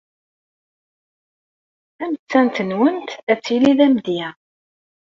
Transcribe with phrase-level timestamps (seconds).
[1.97, 4.29] Tamettant-nwent ad tili d amedya.